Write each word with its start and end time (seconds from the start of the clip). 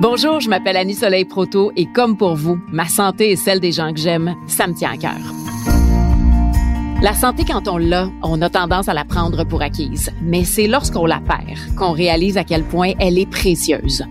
Bonjour, 0.00 0.40
je 0.40 0.48
m'appelle 0.48 0.76
Annie 0.76 0.94
Soleil 0.94 1.24
Proto 1.24 1.70
et 1.76 1.86
comme 1.86 2.16
pour 2.16 2.34
vous, 2.34 2.58
ma 2.72 2.86
santé 2.86 3.30
et 3.30 3.36
celle 3.36 3.60
des 3.60 3.72
gens 3.72 3.92
que 3.92 4.00
j'aime, 4.00 4.34
ça 4.46 4.66
me 4.66 4.74
tient 4.74 4.92
à 4.92 4.96
cœur. 4.96 5.20
La 7.02 7.14
santé, 7.14 7.44
quand 7.44 7.68
on 7.68 7.78
l'a, 7.78 8.08
on 8.22 8.40
a 8.42 8.50
tendance 8.50 8.88
à 8.88 8.94
la 8.94 9.04
prendre 9.04 9.44
pour 9.44 9.62
acquise. 9.62 10.10
Mais 10.22 10.44
c'est 10.44 10.66
lorsqu'on 10.66 11.06
la 11.06 11.20
perd 11.20 11.74
qu'on 11.76 11.92
réalise 11.92 12.36
à 12.36 12.44
quel 12.44 12.64
point 12.64 12.92
elle 12.98 13.18
est 13.18 13.30
précieuse. 13.30 14.04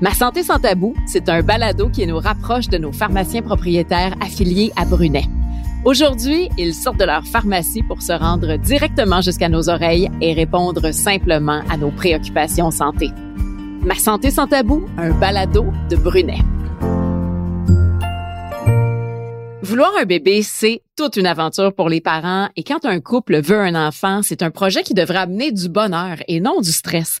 Ma 0.00 0.12
santé 0.12 0.42
sans 0.42 0.58
tabou, 0.58 0.94
c'est 1.06 1.28
un 1.28 1.42
balado 1.42 1.88
qui 1.88 2.06
nous 2.06 2.18
rapproche 2.18 2.68
de 2.68 2.78
nos 2.78 2.92
pharmaciens 2.92 3.42
propriétaires 3.42 4.14
affiliés 4.20 4.72
à 4.76 4.84
Brunet. 4.84 5.24
Aujourd'hui, 5.84 6.48
ils 6.56 6.74
sortent 6.74 7.00
de 7.00 7.04
leur 7.04 7.26
pharmacie 7.26 7.82
pour 7.82 8.02
se 8.02 8.12
rendre 8.12 8.56
directement 8.56 9.20
jusqu'à 9.20 9.48
nos 9.48 9.68
oreilles 9.68 10.10
et 10.20 10.32
répondre 10.32 10.92
simplement 10.92 11.60
à 11.70 11.76
nos 11.76 11.90
préoccupations 11.90 12.70
santé. 12.70 13.10
Ma 13.84 13.94
santé 13.96 14.30
sans 14.30 14.46
tabou, 14.46 14.86
un 14.96 15.10
balado 15.10 15.66
de 15.90 15.96
Brunet. 15.96 16.38
Vouloir 19.64 19.92
un 19.98 20.04
bébé, 20.04 20.42
c'est 20.42 20.82
toute 20.94 21.16
une 21.16 21.24
aventure 21.24 21.74
pour 21.74 21.88
les 21.88 22.02
parents 22.02 22.50
et 22.54 22.62
quand 22.62 22.84
un 22.84 23.00
couple 23.00 23.40
veut 23.40 23.58
un 23.58 23.74
enfant, 23.74 24.20
c'est 24.22 24.42
un 24.42 24.50
projet 24.50 24.82
qui 24.82 24.92
devrait 24.92 25.20
amener 25.20 25.52
du 25.52 25.70
bonheur 25.70 26.18
et 26.28 26.38
non 26.38 26.60
du 26.60 26.70
stress. 26.70 27.18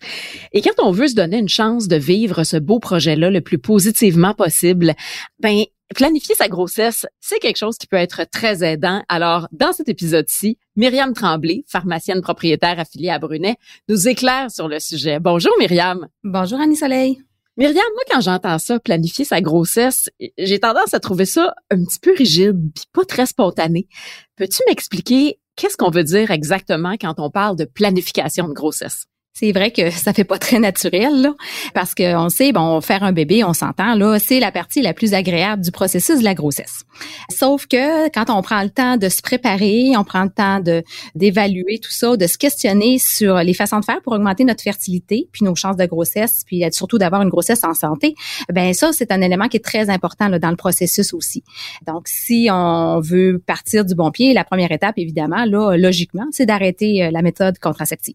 Et 0.52 0.60
quand 0.60 0.74
on 0.78 0.90
veut 0.90 1.08
se 1.08 1.14
donner 1.14 1.38
une 1.38 1.48
chance 1.48 1.88
de 1.88 1.96
vivre 1.96 2.44
ce 2.44 2.58
beau 2.58 2.80
projet-là 2.80 3.30
le 3.30 3.40
plus 3.40 3.56
positivement 3.56 4.34
possible, 4.34 4.92
ben 5.40 5.62
planifier 5.94 6.34
sa 6.34 6.48
grossesse, 6.48 7.06
c'est 7.18 7.38
quelque 7.38 7.56
chose 7.56 7.78
qui 7.78 7.86
peut 7.86 7.96
être 7.96 8.26
très 8.30 8.62
aidant. 8.62 9.02
Alors, 9.08 9.48
dans 9.52 9.72
cet 9.72 9.88
épisode-ci, 9.88 10.58
Myriam 10.76 11.14
Tremblay, 11.14 11.64
pharmacienne 11.66 12.20
propriétaire 12.20 12.78
affiliée 12.78 13.08
à 13.08 13.18
Brunet, 13.18 13.56
nous 13.88 14.06
éclaire 14.06 14.50
sur 14.50 14.68
le 14.68 14.80
sujet. 14.80 15.18
Bonjour 15.18 15.52
Myriam. 15.58 16.08
Bonjour 16.22 16.60
Annie 16.60 16.76
Soleil. 16.76 17.22
Myriam, 17.56 17.84
moi, 17.94 18.02
quand 18.10 18.20
j'entends 18.20 18.58
ça, 18.58 18.80
planifier 18.80 19.24
sa 19.24 19.40
grossesse, 19.40 20.10
j'ai 20.38 20.58
tendance 20.58 20.92
à 20.92 20.98
trouver 20.98 21.24
ça 21.24 21.54
un 21.70 21.84
petit 21.84 22.00
peu 22.00 22.12
rigide, 22.12 22.72
puis 22.74 22.84
pas 22.92 23.04
très 23.04 23.26
spontané. 23.26 23.86
Peux-tu 24.34 24.62
m'expliquer 24.66 25.38
qu'est-ce 25.54 25.76
qu'on 25.76 25.90
veut 25.90 26.02
dire 26.02 26.32
exactement 26.32 26.94
quand 27.00 27.14
on 27.18 27.30
parle 27.30 27.56
de 27.56 27.64
planification 27.64 28.48
de 28.48 28.54
grossesse? 28.54 29.06
C'est 29.36 29.50
vrai 29.50 29.72
que 29.72 29.90
ça 29.90 30.12
fait 30.12 30.22
pas 30.22 30.38
très 30.38 30.60
naturel, 30.60 31.20
là, 31.20 31.34
parce 31.74 31.92
qu'on 31.92 32.28
sait, 32.28 32.52
bon, 32.52 32.80
faire 32.80 33.02
un 33.02 33.10
bébé, 33.10 33.42
on 33.42 33.52
s'entend, 33.52 33.96
là, 33.96 34.20
c'est 34.20 34.38
la 34.38 34.52
partie 34.52 34.80
la 34.80 34.94
plus 34.94 35.12
agréable 35.12 35.60
du 35.60 35.72
processus 35.72 36.20
de 36.20 36.24
la 36.24 36.34
grossesse. 36.34 36.84
Sauf 37.30 37.66
que 37.66 38.08
quand 38.10 38.30
on 38.30 38.42
prend 38.42 38.62
le 38.62 38.70
temps 38.70 38.96
de 38.96 39.08
se 39.08 39.22
préparer, 39.22 39.96
on 39.96 40.04
prend 40.04 40.22
le 40.22 40.30
temps 40.30 40.60
de 40.60 40.84
d'évaluer 41.16 41.80
tout 41.82 41.90
ça, 41.90 42.16
de 42.16 42.28
se 42.28 42.38
questionner 42.38 43.00
sur 43.00 43.34
les 43.38 43.54
façons 43.54 43.80
de 43.80 43.84
faire 43.84 44.00
pour 44.02 44.12
augmenter 44.12 44.44
notre 44.44 44.62
fertilité, 44.62 45.28
puis 45.32 45.44
nos 45.44 45.56
chances 45.56 45.76
de 45.76 45.86
grossesse, 45.86 46.44
puis 46.46 46.62
surtout 46.70 46.98
d'avoir 46.98 47.20
une 47.22 47.28
grossesse 47.28 47.64
en 47.64 47.74
santé, 47.74 48.14
ben 48.52 48.72
ça, 48.72 48.92
c'est 48.92 49.10
un 49.10 49.20
élément 49.20 49.48
qui 49.48 49.56
est 49.56 49.64
très 49.64 49.90
important 49.90 50.28
là, 50.28 50.38
dans 50.38 50.50
le 50.50 50.56
processus 50.56 51.12
aussi. 51.12 51.42
Donc, 51.88 52.06
si 52.06 52.50
on 52.52 53.00
veut 53.00 53.42
partir 53.44 53.84
du 53.84 53.96
bon 53.96 54.12
pied, 54.12 54.32
la 54.32 54.44
première 54.44 54.70
étape, 54.70 54.94
évidemment, 54.96 55.44
là, 55.44 55.76
logiquement, 55.76 56.26
c'est 56.30 56.46
d'arrêter 56.46 57.02
euh, 57.02 57.10
la 57.10 57.22
méthode 57.22 57.58
contraceptive. 57.58 58.14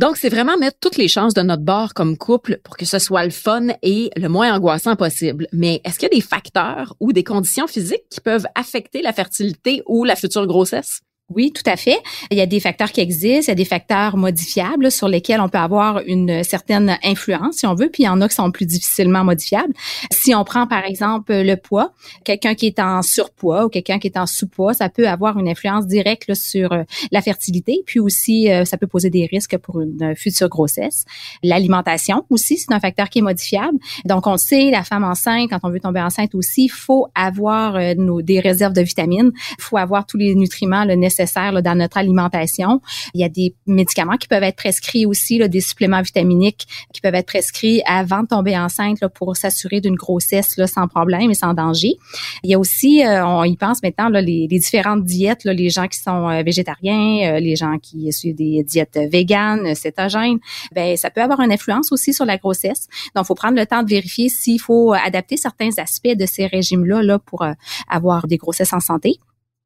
Donc, 0.00 0.16
c'est 0.16 0.30
vraiment 0.30 0.56
mettre 0.56 0.78
toutes 0.80 0.96
les 0.96 1.08
chances 1.08 1.34
de 1.34 1.42
notre 1.42 1.62
bord 1.62 1.92
comme 1.92 2.16
couple 2.16 2.58
pour 2.64 2.78
que 2.78 2.86
ce 2.86 2.98
soit 2.98 3.22
le 3.22 3.30
fun 3.30 3.66
et 3.82 4.08
le 4.16 4.28
moins 4.28 4.50
angoissant 4.56 4.96
possible. 4.96 5.46
Mais 5.52 5.82
est-ce 5.84 5.98
qu'il 5.98 6.06
a 6.06 6.08
des 6.08 6.22
facteurs 6.22 6.96
ou 7.00 7.12
des 7.12 7.22
conditions 7.22 7.66
physiques 7.66 8.08
qui 8.08 8.22
peuvent 8.22 8.46
affecter 8.54 9.02
la 9.02 9.12
fertilité 9.12 9.82
ou 9.84 10.04
la 10.04 10.16
future 10.16 10.46
grossesse? 10.46 11.02
Oui, 11.32 11.52
tout 11.52 11.62
à 11.66 11.76
fait. 11.76 11.98
Il 12.32 12.38
y 12.38 12.40
a 12.40 12.46
des 12.46 12.58
facteurs 12.58 12.90
qui 12.90 13.00
existent, 13.00 13.44
il 13.46 13.48
y 13.48 13.50
a 13.52 13.54
des 13.54 13.64
facteurs 13.64 14.16
modifiables 14.16 14.90
sur 14.90 15.06
lesquels 15.06 15.40
on 15.40 15.48
peut 15.48 15.58
avoir 15.58 16.00
une 16.04 16.42
certaine 16.42 16.98
influence, 17.04 17.58
si 17.58 17.66
on 17.66 17.74
veut, 17.76 17.88
puis 17.88 18.02
il 18.02 18.06
y 18.06 18.08
en 18.08 18.20
a 18.20 18.28
qui 18.28 18.34
sont 18.34 18.50
plus 18.50 18.66
difficilement 18.66 19.22
modifiables. 19.22 19.72
Si 20.10 20.34
on 20.34 20.42
prend 20.42 20.66
par 20.66 20.84
exemple 20.84 21.32
le 21.32 21.54
poids, 21.54 21.92
quelqu'un 22.24 22.56
qui 22.56 22.66
est 22.66 22.80
en 22.80 23.02
surpoids 23.02 23.66
ou 23.66 23.68
quelqu'un 23.68 24.00
qui 24.00 24.08
est 24.08 24.18
en 24.18 24.26
sous-poids, 24.26 24.74
ça 24.74 24.88
peut 24.88 25.06
avoir 25.06 25.38
une 25.38 25.48
influence 25.48 25.86
directe 25.86 26.34
sur 26.34 26.72
euh, 26.72 26.82
la 27.12 27.22
fertilité, 27.22 27.84
puis 27.86 28.00
aussi 28.00 28.50
euh, 28.50 28.64
ça 28.64 28.76
peut 28.76 28.88
poser 28.88 29.08
des 29.08 29.26
risques 29.26 29.56
pour 29.58 29.80
une 29.80 30.16
future 30.16 30.48
grossesse. 30.48 31.04
L'alimentation 31.44 32.24
aussi, 32.30 32.58
c'est 32.58 32.72
un 32.72 32.80
facteur 32.80 33.08
qui 33.08 33.20
est 33.20 33.22
modifiable. 33.22 33.78
Donc 34.04 34.26
on 34.26 34.36
sait, 34.36 34.70
la 34.72 34.82
femme 34.82 35.04
enceinte, 35.04 35.48
quand 35.50 35.60
on 35.62 35.70
veut 35.70 35.78
tomber 35.80 36.00
enceinte 36.00 36.34
aussi, 36.34 36.68
faut 36.68 37.06
avoir 37.14 37.76
euh, 37.76 37.94
nos, 37.96 38.20
des 38.20 38.40
réserves 38.40 38.72
de 38.72 38.82
vitamines, 38.82 39.30
faut 39.60 39.76
avoir 39.76 40.06
tous 40.06 40.16
les 40.16 40.34
nutriments 40.34 40.84
le 40.84 40.96
nécessaires 40.96 41.19
dans 41.62 41.74
notre 41.74 41.98
alimentation. 41.98 42.80
Il 43.14 43.20
y 43.20 43.24
a 43.24 43.28
des 43.28 43.54
médicaments 43.66 44.16
qui 44.16 44.28
peuvent 44.28 44.42
être 44.42 44.56
prescrits 44.56 45.06
aussi, 45.06 45.38
des 45.48 45.60
suppléments 45.60 46.02
vitaminiques 46.02 46.66
qui 46.92 47.00
peuvent 47.00 47.14
être 47.14 47.26
prescrits 47.26 47.82
avant 47.86 48.22
de 48.22 48.28
tomber 48.28 48.56
enceinte 48.56 49.06
pour 49.14 49.36
s'assurer 49.36 49.80
d'une 49.80 49.94
grossesse 49.94 50.56
sans 50.66 50.88
problème 50.88 51.30
et 51.30 51.34
sans 51.34 51.54
danger. 51.54 51.96
Il 52.42 52.50
y 52.50 52.54
a 52.54 52.58
aussi, 52.58 53.04
euh, 53.04 53.24
on 53.24 53.44
y 53.44 53.56
pense 53.56 53.82
maintenant, 53.82 54.08
les, 54.08 54.46
différentes 54.48 55.04
diètes, 55.04 55.44
les 55.44 55.70
gens 55.70 55.86
qui 55.88 55.98
sont 55.98 56.28
euh, 56.28 56.42
végétariens, 56.42 57.34
euh, 57.34 57.40
les 57.40 57.56
gens 57.56 57.78
qui 57.78 58.12
suivent 58.12 58.36
des 58.36 58.62
diètes 58.62 58.98
véganes, 59.10 59.74
cétogènes, 59.74 60.38
ben 60.72 60.96
ça 60.96 61.10
peut 61.10 61.22
avoir 61.22 61.40
une 61.40 61.52
influence 61.52 61.92
aussi 61.92 62.12
sur 62.12 62.24
la 62.24 62.36
grossesse. 62.36 62.88
Donc, 63.14 63.24
il 63.24 63.26
faut 63.26 63.34
prendre 63.34 63.56
le 63.56 63.66
temps 63.66 63.82
de 63.82 63.88
vérifier 63.88 64.28
s'il 64.28 64.60
faut 64.60 64.92
adapter 64.92 65.36
certains 65.36 65.70
aspects 65.78 66.16
de 66.16 66.26
ces 66.26 66.46
régimes-là 66.46 67.02
là, 67.02 67.18
pour 67.18 67.44
avoir 67.88 68.26
des 68.26 68.36
grossesses 68.36 68.72
en 68.72 68.80
santé. 68.80 69.18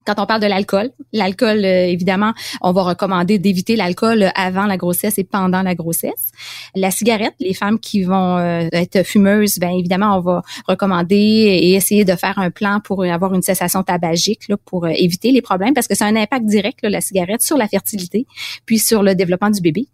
Quand 0.07 0.15
on 0.19 0.27
parle 0.27 0.43
de 0.43 0.47
l'alcool, 0.47 0.91
l'alcool, 1.13 1.65
euh, 1.65 1.87
évidemment, 1.87 2.33
on 2.61 2.73
va 2.73 2.83
recommander 2.83 3.39
d'éviter 3.39 3.75
l'alcool 3.75 4.31
avant 4.35 4.67
la 4.67 4.77
grossesse 4.77 5.19
et 5.19 5.25
pendant 5.25 5.63
la 5.63 5.75
grossesse. 5.75 6.31
La 6.75 6.91
cigarette, 6.91 7.35
les 7.41 7.55
femmes 7.55 7.79
qui 7.79 8.03
vont 8.03 8.37
euh, 8.37 8.69
être 8.73 9.03
fumeuses, 9.03 9.59
bien 9.59 9.71
évidemment, 9.71 10.19
on 10.19 10.21
va 10.21 10.43
recommander 10.69 11.17
et 11.17 11.75
essayer 11.75 12.05
de 12.05 12.15
faire 12.17 12.39
un 12.39 12.51
plan 12.51 12.81
pour 12.81 13.05
avoir 13.05 13.35
une 13.35 13.43
cessation 13.43 13.83
tabagique 13.83 14.49
là, 14.49 14.57
pour 14.65 14.85
euh, 14.85 14.91
éviter 14.95 15.33
les 15.33 15.43
problèmes 15.43 15.75
parce 15.75 15.89
que 15.89 15.95
c'est 15.95 16.05
un 16.05 16.17
impact 16.17 16.45
direct, 16.45 16.81
la 16.83 17.01
cigarette, 17.01 17.43
sur 17.43 17.57
la 17.57 17.69
fertilité 17.69 18.27
puis 18.67 18.79
sur 18.79 19.03
le 19.03 19.15
développement 19.15 19.51
du 19.51 19.61
bébé. 19.61 19.89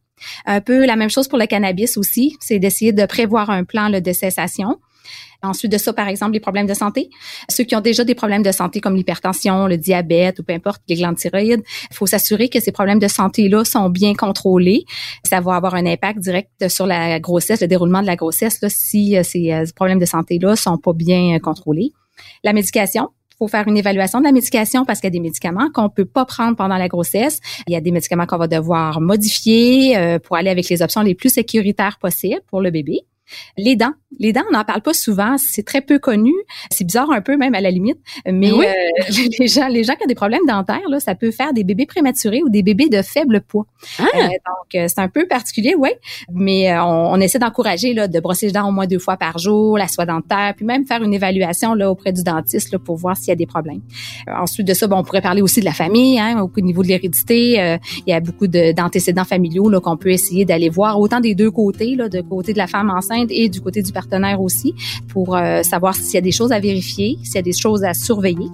Un 0.47 0.61
peu 0.61 0.85
la 0.87 0.97
même 0.97 1.11
chose 1.11 1.29
pour 1.29 1.39
le 1.39 1.47
cannabis 1.47 1.97
aussi, 1.97 2.37
c'est 2.41 2.59
d'essayer 2.59 2.93
de 2.93 3.07
prévoir 3.07 3.51
un 3.51 3.65
plan 3.65 3.89
de 3.91 4.13
cessation. 4.13 4.79
Ensuite 5.43 5.73
de 5.73 5.79
ça, 5.79 5.93
par 5.93 6.09
exemple, 6.09 6.33
les 6.33 6.41
problèmes 6.41 6.67
de 6.67 6.75
santé. 6.75 7.09
Ceux 7.49 7.65
qui 7.65 7.75
ont 7.75 7.81
déjà 7.81 8.05
des 8.05 8.15
problèmes 8.15 8.43
de 8.43 8.53
santé 8.53 8.81
comme 8.81 8.95
l'hypertension, 8.95 9.67
le 9.67 9.79
diabète 9.79 10.39
ou 10.39 10.43
peu 10.43 10.53
importe, 10.53 10.83
les 10.89 10.97
glandes 10.97 11.17
thyroïdes, 11.17 11.63
il 11.91 11.97
faut 11.97 12.07
s'assurer 12.07 12.49
que 12.49 12.61
ces 12.61 12.73
problèmes 12.73 12.99
de 12.99 13.09
santé-là 13.09 13.65
sont 13.65 13.89
bien 13.89 14.15
contrôlés. 14.15 14.85
Ça 15.25 15.41
va 15.41 15.55
avoir 15.55 15.75
un 15.75 15.87
impact 15.87 16.19
direct 16.19 16.69
sur 16.69 16.87
la 16.87 17.21
grossesse, 17.21 17.63
le 17.63 17.69
déroulement 17.69 18.03
de 18.03 18.07
la 18.07 18.17
grossesse, 18.17 18.61
là, 18.61 18.69
si 18.69 19.17
euh, 19.17 19.23
ces 19.23 19.53
euh, 19.53 19.65
problèmes 19.75 19.99
de 19.99 20.05
santé-là 20.05 20.57
sont 20.57 20.77
pas 20.77 20.93
bien 20.93 21.37
euh, 21.37 21.39
contrôlés. 21.39 21.93
La 22.45 22.53
médication, 22.53 23.09
faut 23.39 23.49
faire 23.49 23.67
une 23.67 23.79
évaluation 23.79 24.19
de 24.19 24.25
la 24.25 24.33
médication 24.33 24.85
parce 24.85 25.01
qu'il 25.01 25.07
y 25.07 25.13
a 25.13 25.17
des 25.17 25.21
médicaments 25.21 25.71
qu'on 25.73 25.89
peut 25.89 26.05
pas 26.05 26.27
prendre 26.27 26.55
pendant 26.57 26.77
la 26.77 26.89
grossesse. 26.89 27.41
Il 27.67 27.73
y 27.73 27.77
a 27.77 27.81
des 27.81 27.91
médicaments 27.91 28.27
qu'on 28.27 28.37
va 28.37 28.49
devoir 28.49 29.01
modifier 29.01 30.19
pour 30.23 30.37
aller 30.37 30.51
avec 30.51 30.69
les 30.69 30.83
options 30.83 31.01
les 31.01 31.15
plus 31.15 31.31
sécuritaires 31.31 31.97
possibles 31.99 32.43
pour 32.51 32.61
le 32.61 32.71
bébé. 32.71 33.01
Les 33.57 33.77
dents. 33.77 33.93
Les 34.19 34.33
dents, 34.33 34.43
on 34.51 34.53
n'en 34.53 34.65
parle 34.65 34.83
pas 34.83 34.93
souvent. 34.93 35.37
C'est 35.39 35.63
très 35.63 35.81
peu 35.81 35.99
connu. 35.99 36.33
C'est 36.71 36.85
bizarre 36.85 37.11
un 37.11 37.21
peu, 37.21 37.37
même 37.37 37.55
à 37.55 37.61
la 37.61 37.71
limite. 37.71 37.99
Mais 38.27 38.51
euh, 38.51 38.65
les 39.39 39.47
gens, 39.47 39.69
les 39.69 39.85
gens 39.85 39.95
qui 39.95 40.05
ont 40.05 40.09
des 40.09 40.15
problèmes 40.15 40.45
dentaires, 40.47 40.89
là, 40.89 41.01
ça 41.01 41.15
peut 41.15 41.31
faire 41.31 41.53
des 41.53 41.65
bébés 41.65 41.87
prématurés 41.87 42.43
ou 42.43 42.49
des 42.49 42.63
bébés 42.63 42.89
de 42.89 43.03
faible 43.03 43.41
poids. 43.41 43.67
Ah! 43.99 44.05
Euh, 44.15 44.21
donc, 44.21 44.75
euh, 44.75 44.87
c'est 44.89 44.99
un 44.99 45.09
peu 45.09 45.27
particulier, 45.27 45.75
oui. 45.79 45.91
Mais 46.33 46.77
on, 46.79 47.21
essaie 47.21 47.39
d'encourager 47.39 47.93
là, 47.93 48.09
de 48.09 48.19
brosser 48.19 48.47
les 48.47 48.53
dents 48.53 48.69
au 48.69 48.73
moins 48.73 48.87
deux 48.87 48.99
fois 48.99 49.17
par 49.17 49.39
jour, 49.39 49.77
la 49.79 49.89
soie 49.89 50.07
dentaire, 50.07 50.55
puis 50.57 50.65
même 50.65 50.87
faire 50.87 51.03
une 51.03 51.13
évaluation 51.13 51.75
là 51.75 51.91
auprès 51.91 52.13
du 52.13 52.23
dentiste 52.23 52.73
là, 52.73 52.79
pour 52.79 52.97
voir 52.97 53.17
s'il 53.17 53.29
y 53.29 53.33
a 53.33 53.37
des 53.37 53.47
problèmes. 53.47 53.83
ensuite 54.27 54.67
de 54.67 54.75
ça, 54.75 54.87
bon, 54.87 54.97
on 54.97 55.05
pourrait 55.05 55.21
parler 55.21 55.43
aussi 55.43 55.61
de 55.61 55.67
la 55.67 55.73
famille, 55.73 56.19
hein, 56.19 56.41
au 56.43 56.61
niveau 56.61 56.83
de 56.83 56.89
l'hérédité. 56.89 57.79
il 58.07 58.11
y 58.11 58.13
a 58.13 58.21
beaucoup 58.21 58.47
d'antécédents 58.47 59.25
familiaux 59.25 59.69
là 59.69 59.81
qu'on 59.81 59.97
peut 59.97 60.11
essayer 60.11 60.45
d'aller 60.45 60.71
voir, 60.71 60.99
autant 60.99 61.21
des 61.21 61.35
deux 61.35 61.51
côtés, 61.51 61.95
là, 61.95 62.09
de 62.09 62.21
côté 62.23 62.53
de 62.53 62.59
la 62.59 62.67
femme 62.67 62.91
enceinte 62.91 63.20
et 63.29 63.49
du 63.49 63.61
côté 63.61 63.83
du 63.83 63.93
partenaire 63.93 64.41
aussi 64.41 64.75
pour 65.09 65.37
euh, 65.37 65.63
savoir 65.63 65.95
s'il 65.95 66.15
y 66.15 66.19
a 66.19 66.23
des 66.23 66.33
choses 66.33 66.53
à 66.53 66.61
vérifier, 66.61 67.19
s'il 67.23 67.37
y 67.37 67.39
a 67.39 67.43
des 67.43 67.53
choses 67.53 67.85
à 67.85 67.95
surveiller. 67.95 68.49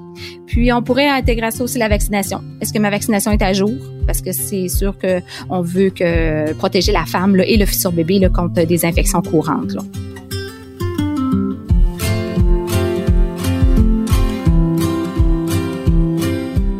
Puis 0.46 0.72
on 0.72 0.82
pourrait 0.82 1.08
intégrer 1.08 1.50
ça 1.50 1.64
aussi 1.64 1.78
la 1.78 1.88
vaccination. 1.88 2.42
Est-ce 2.60 2.72
que 2.72 2.78
ma 2.78 2.90
vaccination 2.90 3.30
est 3.32 3.42
à 3.42 3.52
jour? 3.52 3.72
Parce 4.06 4.22
que 4.22 4.32
c'est 4.32 4.68
sûr 4.68 4.96
que 4.98 5.20
on 5.50 5.60
veut 5.60 5.90
que 5.90 6.52
protéger 6.54 6.92
la 6.92 7.04
femme 7.04 7.40
et 7.40 7.56
le 7.56 7.66
futur 7.66 7.92
bébé 7.92 8.28
contre 8.34 8.64
des 8.64 8.84
infections 8.84 9.22
courantes. 9.22 9.76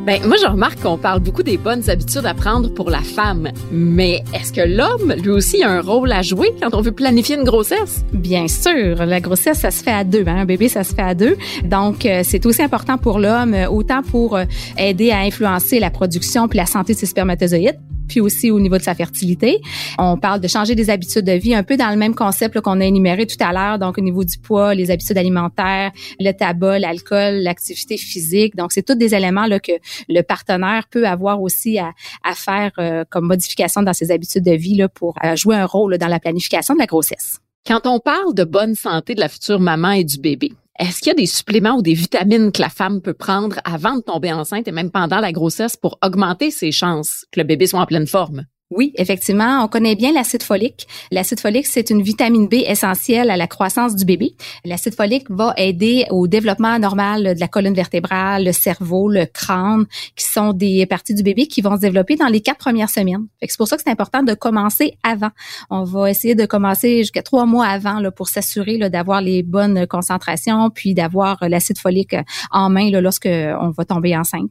Ben, 0.07 0.25
moi, 0.25 0.37
je 0.41 0.47
remarque 0.47 0.81
qu'on 0.81 0.97
parle 0.97 1.19
beaucoup 1.19 1.43
des 1.43 1.57
bonnes 1.57 1.91
habitudes 1.91 2.27
à 2.27 2.33
prendre 2.33 2.73
pour 2.73 2.91
la 2.91 3.01
femme. 3.01 3.49
Mais 3.73 4.23
est-ce 4.33 4.53
que 4.53 4.61
l'homme, 4.61 5.13
lui 5.21 5.31
aussi, 5.31 5.65
a 5.65 5.69
un 5.69 5.81
rôle 5.81 6.13
à 6.13 6.23
jouer 6.23 6.55
quand 6.63 6.75
on 6.75 6.81
veut 6.81 6.93
planifier 6.93 7.35
une 7.35 7.43
grossesse? 7.43 8.05
Bien 8.13 8.47
sûr. 8.47 9.05
La 9.05 9.19
grossesse, 9.19 9.59
ça 9.59 9.73
se 9.73 9.83
fait 9.83 9.91
à 9.91 10.05
deux. 10.05 10.23
Hein? 10.29 10.37
Un 10.37 10.45
bébé, 10.45 10.69
ça 10.69 10.85
se 10.85 10.95
fait 10.95 11.03
à 11.03 11.15
deux. 11.15 11.37
Donc, 11.65 12.07
euh, 12.07 12.21
c'est 12.23 12.47
aussi 12.47 12.63
important 12.63 12.99
pour 12.99 13.19
l'homme, 13.19 13.57
autant 13.69 14.05
pour 14.05 14.37
euh, 14.37 14.45
aider 14.79 15.11
à 15.11 15.19
influencer 15.19 15.81
la 15.81 15.91
production 15.91 16.47
puis 16.47 16.59
la 16.59 16.67
santé 16.67 16.95
de 16.95 16.99
ses 16.99 17.07
spermatozoïdes 17.07 17.81
puis 18.09 18.21
aussi 18.21 18.51
au 18.51 18.61
niveau 18.61 18.79
de 18.79 18.83
sa 18.83 18.95
fertilité. 18.95 19.61
On 19.99 20.17
parle 20.17 20.41
de 20.41 20.49
changer 20.49 20.75
des 20.75 20.91
habitudes 20.91 21.25
de 21.25 21.33
vie, 21.33 21.55
un 21.55 21.63
peu 21.63 21.77
dans 21.77 21.91
le 21.91 21.97
même 21.97 22.15
concept 22.15 22.61
qu'on 22.61 22.81
a 22.81 22.85
énuméré 22.85 23.27
tout 23.27 23.37
à 23.41 23.53
l'heure, 23.53 23.79
donc 23.79 23.99
au 23.99 24.01
niveau 24.01 24.25
du 24.25 24.39
poids, 24.39 24.75
les 24.75 24.91
habitudes 24.91 25.19
alimentaires, 25.19 25.93
le 26.21 26.33
tabac, 26.33 26.79
l'alcool, 26.79 27.35
l'activité 27.43 27.97
physique. 27.97 28.57
Donc, 28.57 28.73
c'est 28.73 28.83
tous 28.83 28.95
des 28.95 29.15
éléments 29.15 29.47
que 29.59 29.73
le 30.09 30.23
partenaire 30.23 30.87
peut 30.91 31.07
avoir 31.07 31.41
aussi 31.41 31.79
à, 31.79 31.93
faire 32.35 32.73
euh, 32.79 33.05
comme 33.09 33.27
modification 33.27 33.83
dans 33.83 33.93
ses 33.93 34.11
habitudes 34.11 34.45
de 34.45 34.53
vie 34.53 34.85
pour 34.95 35.15
euh, 35.25 35.37
jouer 35.37 35.57
un 35.57 35.65
rôle 35.65 35.97
dans 35.99 36.09
la 36.09 36.21
planification 36.21 36.75
de 36.75 36.81
la 36.81 36.87
grossesse. 36.87 37.41
Quand 37.67 37.87
on 37.87 37.99
parle 37.99 38.35
de 38.35 38.45
bonne 38.45 38.75
santé 38.75 39.15
de 39.15 39.21
la 39.21 39.29
future 39.29 39.59
maman 39.59 39.93
et 39.93 40.05
du 40.05 40.19
bébé, 40.19 40.53
est-ce 40.79 40.99
qu'il 40.99 41.09
y 41.09 41.11
a 41.11 41.15
des 41.15 41.27
suppléments 41.27 41.77
ou 41.77 41.83
des 41.83 41.95
vitamines 41.95 42.53
que 42.53 42.61
la 42.61 42.69
femme 42.69 43.01
peut 43.01 43.15
prendre 43.15 43.57
avant 43.65 43.97
de 43.97 44.03
tomber 44.03 44.33
enceinte 44.33 44.69
et 44.69 44.73
même 44.73 44.91
pendant 44.91 45.21
la 45.21 45.33
grossesse 45.33 45.77
pour 45.77 45.99
augmenter 46.05 46.51
ses 46.51 46.73
chances 46.73 47.25
que 47.33 47.41
le 47.41 47.47
bébé 47.47 47.67
soit 47.67 47.81
en 47.81 47.87
pleine 47.87 48.07
forme? 48.07 48.45
Oui, 48.73 48.93
effectivement, 48.97 49.63
on 49.63 49.69
connaît 49.69 49.95
bien 49.95 50.13
l'acide 50.13 50.43
folique. 50.43 50.89
L'acide 51.13 51.39
folique, 51.39 51.67
c'est 51.67 51.89
une 51.89 52.03
vitamine 52.03 52.49
B 52.49 52.55
essentielle 52.55 53.31
à 53.31 53.37
la 53.37 53.47
croissance 53.47 53.95
du 53.95 54.05
bébé. 54.05 54.35
L'acide 54.65 54.97
folique 54.97 55.31
va 55.31 55.55
aider 55.57 56.05
au 56.11 56.27
développement 56.27 56.77
normal 56.81 57.37
de 57.37 57.41
la 57.41 57.47
colonne 57.47 57.75
vertébrale, 57.75 58.45
le 58.45 58.51
cerveau, 58.51 59.09
le 59.09 59.25
crâne, 59.27 59.87
qui 60.17 60.25
sont 60.25 60.53
des 60.53 60.85
parties 60.87 61.15
du 61.15 61.23
bébé 61.23 61.47
qui 61.47 61.61
vont 61.61 61.77
se 61.77 61.83
développer 61.83 62.17
dans 62.17 62.27
les 62.27 62.41
quatre 62.41 62.59
premières 62.59 62.91
semaines. 62.91 63.29
C'est 63.41 63.57
pour 63.57 63.69
ça 63.69 63.77
que 63.77 63.85
c'est 63.85 63.91
important 63.91 64.25
de 64.25 64.35
commencer 64.35 64.99
avant. 65.05 65.31
On 65.71 65.85
va 65.85 66.11
essayer 66.11 66.35
de 66.35 66.45
commencer 66.45 66.99
jusqu'à 66.99 67.23
trois 67.23 67.47
mois 67.47 67.67
avant 67.67 68.01
là, 68.01 68.11
pour 68.11 68.27
s'assurer 68.27 68.79
d'avoir 68.91 69.21
les 69.21 69.45
bonnes 69.45 69.87
concentrations, 69.87 70.71
puis 70.71 70.93
d'avoir 70.93 71.39
l'acide 71.43 71.79
folique 71.79 72.17
en 72.51 72.69
main 72.69 72.91
là, 72.91 73.01
lorsque 73.01 73.29
on 73.29 73.71
va 73.71 73.85
tomber 73.85 74.17
enceinte. 74.17 74.51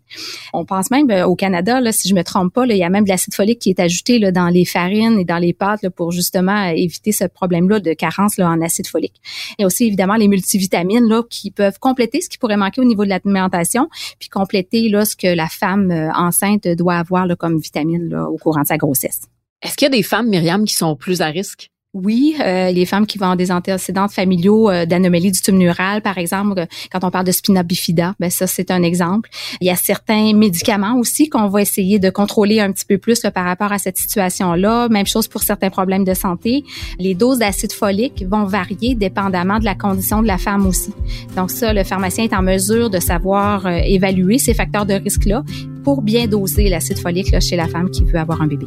On 0.53 0.63
pense 0.63 0.89
même 0.89 1.12
euh, 1.12 1.25
au 1.25 1.35
Canada, 1.35 1.81
là, 1.81 1.91
si 1.91 2.07
je 2.07 2.15
me 2.15 2.23
trompe 2.23 2.53
pas, 2.53 2.65
il 2.65 2.77
y 2.77 2.83
a 2.83 2.89
même 2.89 3.03
de 3.03 3.09
l'acide 3.09 3.35
folique 3.35 3.59
qui 3.59 3.71
est 3.71 3.79
ajouté 3.81 4.04
dans 4.13 4.47
les 4.47 4.65
farines 4.65 5.19
et 5.19 5.25
dans 5.25 5.37
les 5.37 5.53
pâtes 5.53 5.89
pour 5.89 6.11
justement 6.11 6.67
éviter 6.67 7.11
ce 7.11 7.25
problème-là 7.25 7.79
de 7.79 7.93
carence 7.93 8.39
en 8.39 8.61
acide 8.61 8.87
folique. 8.87 9.21
Et 9.59 9.65
aussi 9.65 9.85
évidemment 9.85 10.15
les 10.15 10.27
multivitamines 10.27 11.07
là, 11.07 11.23
qui 11.29 11.51
peuvent 11.51 11.79
compléter 11.79 12.21
ce 12.21 12.29
qui 12.29 12.37
pourrait 12.37 12.57
manquer 12.57 12.81
au 12.81 12.85
niveau 12.85 13.03
de 13.03 13.09
l'alimentation, 13.09 13.89
puis 14.19 14.29
compléter 14.29 14.89
là, 14.89 15.05
ce 15.05 15.15
que 15.15 15.27
la 15.27 15.47
femme 15.47 15.91
euh, 15.91 16.11
enceinte 16.13 16.67
doit 16.67 16.95
avoir 16.95 17.25
comme 17.37 17.59
vitamine 17.59 18.13
au 18.15 18.37
courant 18.37 18.61
de 18.61 18.67
sa 18.67 18.77
grossesse. 18.77 19.21
Est-ce 19.61 19.75
qu'il 19.75 19.85
y 19.85 19.91
a 19.91 19.95
des 19.97 20.03
femmes, 20.03 20.29
Myriam, 20.29 20.65
qui 20.65 20.75
sont 20.75 20.95
plus 20.95 21.21
à 21.21 21.27
risque? 21.27 21.71
Oui, 21.95 22.36
euh, 22.42 22.71
les 22.71 22.86
femmes 22.86 23.07
qui 23.07 23.18
vont 23.18 23.38
des 23.38 23.53
antécédents 23.53 24.09
familiaux 24.09 24.69
euh, 24.69 24.86
d'anomalies 24.86 25.31
du 25.31 25.39
tube 25.39 25.56
neural, 25.56 26.01
par 26.01 26.18
exemple, 26.18 26.59
euh, 26.59 26.65
quand 26.92 27.06
on 27.06 27.09
parle 27.09 27.25
de 27.25 27.31
spina 27.31 27.63
bifida, 27.63 28.15
ben 28.19 28.30
ça 28.30 28.47
c'est 28.47 28.69
un 28.69 28.83
exemple. 28.83 29.30
Il 29.62 29.68
y 29.68 29.69
a 29.69 29.77
certains 29.77 30.33
médicaments 30.33 30.97
aussi 31.00 31.30
qu'on 31.30 31.47
va 31.47 31.62
essayer 31.62 31.97
de 31.97 32.09
contrôler 32.09 32.59
un 32.59 32.74
petit 32.74 32.83
peu 32.83 32.97
plus 32.97 33.21
par 33.33 33.45
rapport 33.45 33.71
à 33.71 33.77
cette 33.77 33.95
situation-là. 33.95 34.89
Même 34.89 35.07
chose 35.07 35.30
pour 35.30 35.44
certains 35.44 35.69
problèmes 35.69 36.03
de 36.03 36.13
santé. 36.13 36.65
Les 37.00 37.15
doses 37.15 37.39
d'acide 37.39 37.71
folique 37.71 38.25
vont 38.30 38.44
varier 38.44 38.94
dépendamment 38.94 39.59
de 39.59 39.65
la 39.65 39.75
condition 39.75 40.21
de 40.21 40.27
la 40.27 40.38
femme 40.38 40.68
aussi. 40.68 40.91
Donc 41.38 41.50
ça, 41.50 41.71
le 41.71 41.86
pharmacien 41.86 42.25
est 42.25 42.36
en 42.36 42.41
mesure 42.41 42.89
de 42.89 43.00
savoir 43.00 43.69
évaluer 43.69 44.38
ces 44.38 44.53
facteurs 44.53 44.86
de 44.86 44.95
risque-là 44.95 45.44
pour 45.86 46.01
bien 46.01 46.27
doser 46.27 46.68
l'acide 46.68 47.00
folique 47.00 47.31
là, 47.31 47.39
chez 47.39 47.56
la 47.56 47.69
femme 47.69 47.89
qui 47.89 48.03
veut 48.03 48.19
avoir 48.19 48.41
un 48.41 48.48
bébé. 48.48 48.65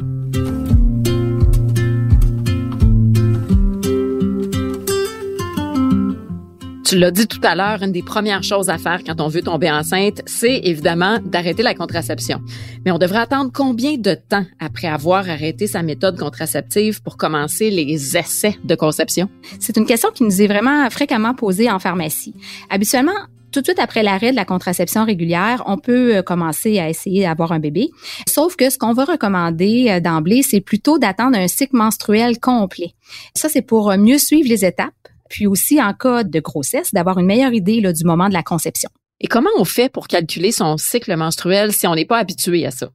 Tu 6.89 6.97
l'as 6.97 7.11
dit 7.11 7.27
tout 7.27 7.41
à 7.43 7.53
l'heure, 7.53 7.83
une 7.83 7.91
des 7.91 8.01
premières 8.01 8.41
choses 8.41 8.67
à 8.67 8.79
faire 8.79 9.03
quand 9.05 9.21
on 9.21 9.27
veut 9.27 9.43
tomber 9.43 9.69
enceinte, 9.69 10.23
c'est 10.25 10.61
évidemment 10.63 11.19
d'arrêter 11.23 11.61
la 11.61 11.75
contraception. 11.75 12.41
Mais 12.83 12.89
on 12.89 12.97
devrait 12.97 13.19
attendre 13.19 13.51
combien 13.53 13.95
de 13.95 14.15
temps 14.15 14.43
après 14.59 14.87
avoir 14.87 15.29
arrêté 15.29 15.67
sa 15.67 15.83
méthode 15.83 16.17
contraceptive 16.17 17.03
pour 17.03 17.15
commencer 17.15 17.69
les 17.69 18.17
essais 18.17 18.57
de 18.63 18.73
conception? 18.73 19.29
C'est 19.59 19.77
une 19.77 19.85
question 19.85 20.09
qui 20.09 20.23
nous 20.23 20.41
est 20.41 20.47
vraiment 20.47 20.89
fréquemment 20.89 21.35
posée 21.35 21.69
en 21.69 21.77
pharmacie. 21.77 22.33
Habituellement, 22.71 23.11
tout 23.51 23.59
de 23.59 23.65
suite 23.65 23.77
après 23.77 24.01
l'arrêt 24.01 24.31
de 24.31 24.35
la 24.35 24.45
contraception 24.45 25.05
régulière, 25.05 25.61
on 25.67 25.77
peut 25.77 26.15
euh, 26.15 26.21
commencer 26.23 26.79
à 26.79 26.89
essayer 26.89 27.21
d'avoir 27.21 27.51
un 27.51 27.59
bébé. 27.59 27.91
Sauf 28.27 28.55
que 28.55 28.71
ce 28.71 28.79
qu'on 28.79 28.93
va 28.93 29.05
recommander 29.05 29.89
euh, 29.89 29.99
d'emblée, 29.99 30.41
c'est 30.41 30.61
plutôt 30.61 30.97
d'attendre 30.97 31.37
un 31.37 31.47
cycle 31.47 31.75
menstruel 31.75 32.39
complet. 32.39 32.95
Ça, 33.35 33.47
c'est 33.47 33.61
pour 33.61 33.95
mieux 33.95 34.17
suivre 34.17 34.49
les 34.49 34.65
étapes 34.65 34.93
puis 35.29 35.47
aussi 35.47 35.81
en 35.81 35.93
cas 35.93 36.23
de 36.23 36.39
grossesse, 36.39 36.93
d'avoir 36.93 37.19
une 37.19 37.25
meilleure 37.27 37.53
idée 37.53 37.81
là, 37.81 37.93
du 37.93 38.03
moment 38.03 38.27
de 38.27 38.33
la 38.33 38.43
conception. 38.43 38.89
Et 39.21 39.27
comment 39.27 39.49
on 39.57 39.65
fait 39.65 39.89
pour 39.89 40.07
calculer 40.07 40.51
son 40.51 40.77
cycle 40.77 41.15
menstruel 41.15 41.73
si 41.73 41.87
on 41.87 41.95
n'est 41.95 42.05
pas 42.05 42.17
habitué 42.17 42.65
à 42.65 42.71
ça? 42.71 42.89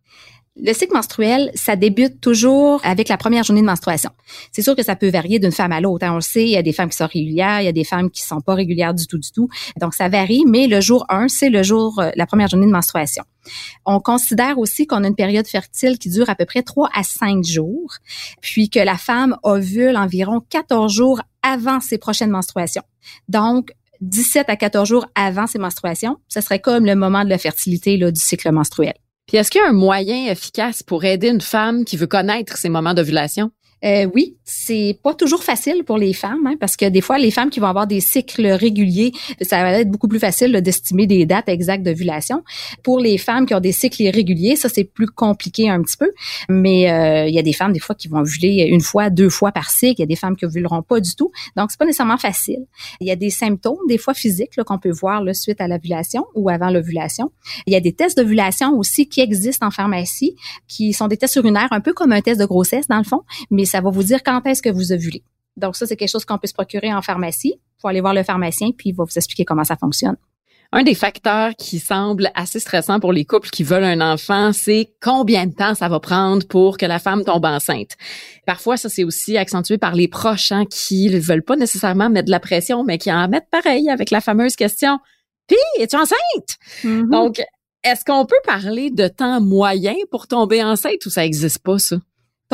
Le 0.56 0.72
cycle 0.72 0.94
menstruel, 0.94 1.50
ça 1.56 1.74
débute 1.74 2.20
toujours 2.20 2.80
avec 2.84 3.08
la 3.08 3.16
première 3.16 3.42
journée 3.42 3.60
de 3.60 3.66
menstruation. 3.66 4.10
C'est 4.52 4.62
sûr 4.62 4.76
que 4.76 4.84
ça 4.84 4.94
peut 4.94 5.10
varier 5.10 5.40
d'une 5.40 5.50
femme 5.50 5.72
à 5.72 5.80
l'autre. 5.80 6.06
Hein. 6.06 6.12
On 6.12 6.16
le 6.16 6.20
sait, 6.20 6.44
il 6.44 6.50
y 6.50 6.56
a 6.56 6.62
des 6.62 6.72
femmes 6.72 6.90
qui 6.90 6.96
sont 6.96 7.08
régulières, 7.08 7.60
il 7.60 7.64
y 7.64 7.68
a 7.68 7.72
des 7.72 7.82
femmes 7.82 8.08
qui 8.08 8.22
sont 8.22 8.40
pas 8.40 8.54
régulières 8.54 8.94
du 8.94 9.08
tout, 9.08 9.18
du 9.18 9.32
tout. 9.32 9.48
Donc, 9.80 9.94
ça 9.94 10.08
varie, 10.08 10.44
mais 10.46 10.68
le 10.68 10.80
jour 10.80 11.06
1, 11.08 11.26
c'est 11.26 11.50
le 11.50 11.64
jour, 11.64 11.98
euh, 11.98 12.10
la 12.14 12.24
première 12.26 12.46
journée 12.46 12.66
de 12.66 12.70
menstruation. 12.70 13.24
On 13.84 13.98
considère 13.98 14.56
aussi 14.58 14.86
qu'on 14.86 15.02
a 15.02 15.08
une 15.08 15.16
période 15.16 15.46
fertile 15.48 15.98
qui 15.98 16.08
dure 16.08 16.30
à 16.30 16.36
peu 16.36 16.44
près 16.44 16.62
3 16.62 16.88
à 16.94 17.02
5 17.02 17.42
jours, 17.42 17.96
puis 18.40 18.70
que 18.70 18.78
la 18.78 18.96
femme 18.96 19.36
ovule 19.42 19.96
environ 19.96 20.40
14 20.50 20.92
jours 20.92 21.20
avant 21.44 21.80
ses 21.80 21.98
prochaines 21.98 22.30
menstruations. 22.30 22.82
Donc, 23.28 23.72
17 24.00 24.48
à 24.48 24.56
14 24.56 24.88
jours 24.88 25.06
avant 25.14 25.46
ses 25.46 25.58
menstruations, 25.58 26.16
ce 26.28 26.40
serait 26.40 26.58
comme 26.58 26.84
le 26.84 26.96
moment 26.96 27.24
de 27.24 27.30
la 27.30 27.38
fertilité 27.38 27.96
là, 27.96 28.10
du 28.10 28.20
cycle 28.20 28.50
menstruel. 28.50 28.94
Puis 29.26 29.36
est-ce 29.38 29.50
qu'il 29.50 29.60
y 29.60 29.64
a 29.64 29.68
un 29.68 29.72
moyen 29.72 30.30
efficace 30.30 30.82
pour 30.82 31.04
aider 31.04 31.28
une 31.28 31.40
femme 31.40 31.84
qui 31.84 31.96
veut 31.96 32.06
connaître 32.06 32.56
ses 32.56 32.68
moments 32.68 32.94
d'ovulation? 32.94 33.50
Euh, 33.84 34.06
oui, 34.14 34.36
c'est 34.44 34.98
pas 35.02 35.14
toujours 35.14 35.44
facile 35.44 35.84
pour 35.84 35.98
les 35.98 36.14
femmes, 36.14 36.46
hein, 36.46 36.54
parce 36.58 36.76
que 36.76 36.88
des 36.88 37.02
fois, 37.02 37.18
les 37.18 37.30
femmes 37.30 37.50
qui 37.50 37.60
vont 37.60 37.66
avoir 37.66 37.86
des 37.86 38.00
cycles 38.00 38.46
réguliers, 38.46 39.12
ça 39.42 39.62
va 39.62 39.72
être 39.72 39.90
beaucoup 39.90 40.08
plus 40.08 40.18
facile 40.18 40.52
d'estimer 40.62 41.06
des 41.06 41.26
dates 41.26 41.48
exactes 41.48 41.82
d'ovulation. 41.82 42.42
Pour 42.82 42.98
les 42.98 43.18
femmes 43.18 43.44
qui 43.44 43.54
ont 43.54 43.60
des 43.60 43.72
cycles 43.72 44.02
irréguliers, 44.02 44.56
ça 44.56 44.68
c'est 44.70 44.84
plus 44.84 45.06
compliqué 45.06 45.68
un 45.68 45.82
petit 45.82 45.98
peu. 45.98 46.10
Mais 46.48 46.90
euh, 46.90 47.26
il 47.28 47.34
y 47.34 47.38
a 47.38 47.42
des 47.42 47.52
femmes 47.52 47.72
des 47.72 47.80
fois 47.80 47.94
qui 47.94 48.08
vont 48.08 48.20
ovuler 48.20 48.66
une 48.70 48.80
fois, 48.80 49.10
deux 49.10 49.28
fois 49.28 49.52
par 49.52 49.70
cycle. 49.70 50.00
Il 50.00 50.02
y 50.02 50.04
a 50.04 50.06
des 50.06 50.16
femmes 50.16 50.36
qui 50.36 50.46
ovuleront 50.46 50.82
pas 50.82 51.00
du 51.00 51.14
tout, 51.14 51.30
donc 51.56 51.70
c'est 51.70 51.78
pas 51.78 51.84
nécessairement 51.84 52.18
facile. 52.18 52.64
Il 53.00 53.06
y 53.06 53.10
a 53.10 53.16
des 53.16 53.30
symptômes, 53.30 53.76
des 53.88 53.98
fois 53.98 54.14
physiques, 54.14 54.52
qu'on 54.64 54.78
peut 54.78 54.92
voir 54.92 55.22
là, 55.22 55.34
suite 55.34 55.60
à 55.60 55.68
l'ovulation 55.68 56.24
ou 56.34 56.48
avant 56.48 56.70
l'ovulation. 56.70 57.32
Il 57.66 57.74
y 57.74 57.76
a 57.76 57.80
des 57.80 57.92
tests 57.92 58.16
d'ovulation 58.16 58.78
aussi 58.78 59.08
qui 59.08 59.20
existent 59.20 59.66
en 59.66 59.70
pharmacie, 59.70 60.36
qui 60.68 60.94
sont 60.94 61.06
des 61.06 61.18
tests 61.18 61.36
urinaires, 61.36 61.68
un 61.70 61.80
peu 61.80 61.92
comme 61.92 62.12
un 62.12 62.22
test 62.22 62.40
de 62.40 62.46
grossesse 62.46 62.88
dans 62.88 62.98
le 62.98 63.04
fond, 63.04 63.20
mais 63.50 63.64
ça 63.74 63.80
va 63.80 63.90
vous 63.90 64.04
dire 64.04 64.22
quand 64.22 64.46
est-ce 64.46 64.62
que 64.62 64.70
vous 64.70 64.92
ovulez. 64.92 65.24
Donc 65.56 65.74
ça, 65.74 65.84
c'est 65.84 65.96
quelque 65.96 66.10
chose 66.10 66.24
qu'on 66.24 66.38
peut 66.38 66.46
se 66.46 66.54
procurer 66.54 66.94
en 66.94 67.02
pharmacie. 67.02 67.54
Il 67.56 67.80
faut 67.80 67.88
aller 67.88 68.00
voir 68.00 68.14
le 68.14 68.22
pharmacien, 68.22 68.70
puis 68.70 68.90
il 68.90 68.94
va 68.94 69.02
vous 69.02 69.16
expliquer 69.16 69.44
comment 69.44 69.64
ça 69.64 69.74
fonctionne. 69.74 70.14
Un 70.70 70.84
des 70.84 70.94
facteurs 70.94 71.56
qui 71.56 71.80
semble 71.80 72.30
assez 72.36 72.60
stressant 72.60 73.00
pour 73.00 73.12
les 73.12 73.24
couples 73.24 73.50
qui 73.50 73.64
veulent 73.64 73.82
un 73.82 74.00
enfant, 74.00 74.52
c'est 74.52 74.92
combien 75.02 75.46
de 75.46 75.54
temps 75.54 75.74
ça 75.74 75.88
va 75.88 75.98
prendre 75.98 76.46
pour 76.46 76.78
que 76.78 76.86
la 76.86 77.00
femme 77.00 77.24
tombe 77.24 77.44
enceinte. 77.44 77.96
Parfois, 78.46 78.76
ça 78.76 78.88
c'est 78.88 79.02
aussi 79.02 79.36
accentué 79.36 79.76
par 79.76 79.96
les 79.96 80.06
proches 80.06 80.52
hein, 80.52 80.66
qui 80.66 81.10
ne 81.10 81.18
veulent 81.18 81.44
pas 81.44 81.56
nécessairement 81.56 82.08
mettre 82.08 82.26
de 82.26 82.30
la 82.30 82.40
pression, 82.40 82.84
mais 82.84 82.98
qui 82.98 83.12
en 83.12 83.26
mettent 83.28 83.50
pareil 83.50 83.90
avec 83.90 84.12
la 84.12 84.20
fameuse 84.20 84.54
question 84.54 85.00
Puis, 85.48 85.56
es-tu 85.80 85.96
enceinte? 85.96 86.58
Mm-hmm. 86.84 87.10
Donc, 87.10 87.42
est-ce 87.82 88.04
qu'on 88.04 88.24
peut 88.24 88.40
parler 88.44 88.90
de 88.90 89.08
temps 89.08 89.40
moyen 89.40 89.94
pour 90.12 90.28
tomber 90.28 90.62
enceinte 90.62 91.04
ou 91.06 91.10
ça 91.10 91.22
n'existe 91.22 91.58
pas, 91.58 91.80
ça? 91.80 91.96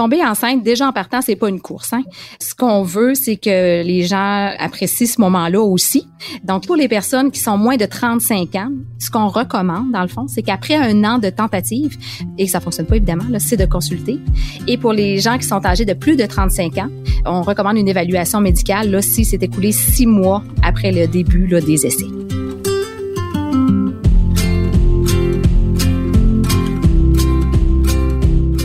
Tomber 0.00 0.24
enceinte, 0.24 0.62
déjà 0.62 0.88
en 0.88 0.92
partant, 0.92 1.20
c'est 1.20 1.36
pas 1.36 1.50
une 1.50 1.60
course. 1.60 1.92
Hein. 1.92 2.00
Ce 2.40 2.54
qu'on 2.54 2.82
veut, 2.82 3.14
c'est 3.14 3.36
que 3.36 3.82
les 3.82 4.04
gens 4.04 4.50
apprécient 4.58 5.06
ce 5.06 5.20
moment-là 5.20 5.60
aussi. 5.60 6.08
Donc, 6.42 6.66
pour 6.66 6.74
les 6.74 6.88
personnes 6.88 7.30
qui 7.30 7.38
sont 7.38 7.58
moins 7.58 7.76
de 7.76 7.84
35 7.84 8.54
ans, 8.54 8.70
ce 8.98 9.10
qu'on 9.10 9.28
recommande, 9.28 9.92
dans 9.92 10.00
le 10.00 10.08
fond, 10.08 10.26
c'est 10.26 10.40
qu'après 10.40 10.76
un 10.76 11.04
an 11.04 11.18
de 11.18 11.28
tentative, 11.28 11.98
et 12.38 12.46
ça 12.46 12.60
fonctionne 12.60 12.86
pas 12.86 12.96
évidemment, 12.96 13.24
c'est 13.38 13.58
de 13.58 13.66
consulter. 13.66 14.18
Et 14.66 14.78
pour 14.78 14.94
les 14.94 15.18
gens 15.18 15.36
qui 15.36 15.46
sont 15.46 15.66
âgés 15.66 15.84
de 15.84 15.92
plus 15.92 16.16
de 16.16 16.24
35 16.24 16.78
ans, 16.78 16.88
on 17.26 17.42
recommande 17.42 17.76
une 17.76 17.88
évaluation 17.88 18.40
médicale 18.40 18.90
là, 18.90 19.02
si 19.02 19.26
c'est 19.26 19.42
écoulé 19.42 19.70
six 19.70 20.06
mois 20.06 20.42
après 20.62 20.92
le 20.92 21.08
début 21.08 21.46
des 21.60 21.84
essais. 21.84 22.39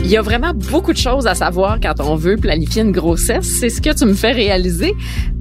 Il 0.06 0.12
y 0.12 0.16
a 0.16 0.22
vraiment 0.22 0.54
beaucoup 0.54 0.92
de 0.92 0.98
choses 0.98 1.26
à 1.26 1.34
savoir 1.34 1.80
quand 1.80 1.98
on 1.98 2.14
veut 2.14 2.36
planifier 2.36 2.82
une 2.82 2.92
grossesse. 2.92 3.58
C'est 3.58 3.70
ce 3.70 3.80
que 3.80 3.92
tu 3.92 4.04
me 4.04 4.14
fais 4.14 4.30
réaliser. 4.30 4.94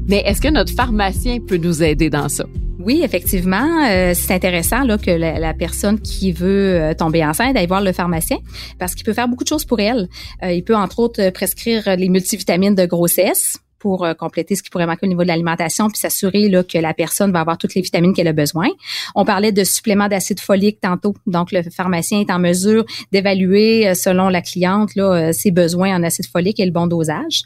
Mais 0.08 0.24
est-ce 0.26 0.42
que 0.42 0.48
notre 0.48 0.74
pharmacien 0.74 1.38
peut 1.40 1.58
nous 1.58 1.84
aider 1.84 2.10
dans 2.10 2.30
ça? 2.30 2.46
Oui, 2.80 3.02
effectivement, 3.04 3.86
euh, 3.88 4.14
c'est 4.16 4.34
intéressant 4.34 4.84
là, 4.84 4.98
que 4.98 5.12
la, 5.12 5.54
personne 5.54 6.00
qui 6.00 6.32
veut 6.32 6.82
euh, 6.82 6.94
tomber 6.96 7.24
enceinte 7.24 7.56
aille 7.56 7.68
voir 7.68 7.82
le 7.82 7.94
pharmacien 7.94 8.38
parce 8.80 8.96
qu'il 8.96 9.06
peut 9.06 9.14
faire 9.14 9.28
beaucoup 9.28 9.44
de 9.44 9.50
choses 9.50 9.66
pour 9.66 9.80
elle. 9.80 10.10
Euh, 10.42 10.52
il 10.52 10.64
peut 10.64 10.76
entre 10.76 10.98
autres 10.98 11.30
prescrire 11.30 11.84
les 11.96 12.10
multivitamines 12.10 12.74
de 12.74 12.88
grossesse 12.88 13.60
pour 13.86 14.08
compléter 14.18 14.56
ce 14.56 14.64
qui 14.64 14.72
pourrait 14.72 14.88
manquer 14.88 15.06
au 15.06 15.10
niveau 15.10 15.22
de 15.22 15.28
l'alimentation, 15.28 15.90
puis 15.90 16.00
s'assurer 16.00 16.50
que 16.68 16.80
la 16.80 16.96
personne 16.96 17.32
va 17.32 17.42
avoir 17.42 17.60
toutes 17.60 17.76
les 17.76 17.84
vitamines 17.84 18.16
qu'elle 18.16 18.28
a 18.28 18.34
besoin. 18.34 18.68
On 19.14 19.26
parlait 19.26 19.52
de 19.52 19.64
suppléments 19.64 20.08
d'acide 20.08 20.40
folique 20.40 20.82
tantôt. 20.82 21.14
Donc, 21.28 21.52
le 21.52 21.62
pharmacien 21.62 22.20
est 22.20 22.32
en 22.32 22.40
mesure 22.40 22.84
d'évaluer, 23.12 23.94
selon 23.94 24.30
la 24.30 24.42
cliente, 24.42 24.96
là, 24.96 25.32
ses 25.34 25.52
besoins 25.52 25.96
en 25.96 26.02
acide 26.02 26.26
folique 26.26 26.60
et 26.60 26.66
le 26.66 26.72
bon 26.72 26.88
dosage. 26.88 27.44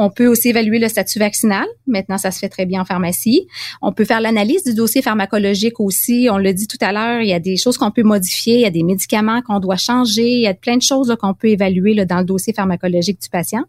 On 0.00 0.10
peut 0.10 0.26
aussi 0.26 0.48
évaluer 0.48 0.80
le 0.80 0.88
statut 0.88 1.20
vaccinal. 1.20 1.66
Maintenant, 1.86 2.18
ça 2.18 2.32
se 2.32 2.40
fait 2.40 2.48
très 2.48 2.66
bien 2.66 2.80
en 2.80 2.84
pharmacie. 2.84 3.46
On 3.80 3.92
peut 3.92 4.04
faire 4.04 4.20
l'analyse 4.20 4.64
du 4.64 4.74
dossier 4.74 5.00
pharmacologique 5.00 5.78
aussi. 5.78 6.28
On 6.30 6.38
l'a 6.38 6.52
dit 6.52 6.66
tout 6.66 6.78
à 6.80 6.92
l'heure, 6.92 7.20
il 7.20 7.28
y 7.28 7.32
a 7.32 7.40
des 7.40 7.56
choses 7.56 7.78
qu'on 7.78 7.92
peut 7.92 8.04
modifier, 8.04 8.54
il 8.54 8.60
y 8.60 8.64
a 8.64 8.70
des 8.70 8.84
médicaments 8.84 9.42
qu'on 9.42 9.60
doit 9.60 9.76
changer, 9.76 10.28
il 10.28 10.42
y 10.42 10.48
a 10.48 10.54
plein 10.54 10.76
de 10.76 10.82
choses 10.82 11.14
qu'on 11.20 11.34
peut 11.34 11.48
évaluer 11.48 11.94
là, 11.94 12.04
dans 12.04 12.18
le 12.18 12.24
dossier 12.24 12.52
pharmacologique 12.52 13.20
du 13.20 13.28
patient. 13.28 13.64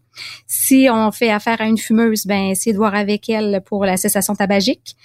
Si 0.47 0.87
on 0.91 1.11
fait 1.11 1.29
affaire 1.29 1.61
à 1.61 1.65
une 1.65 1.77
fumeuse, 1.77 2.25
ben 2.25 2.49
essayer 2.49 2.73
de 2.73 2.77
voir 2.77 2.95
avec 2.95 3.29
elle 3.29 3.61
pour 3.65 3.85
la 3.85 3.97
cessation 3.97 4.35
tabagique. 4.35 4.95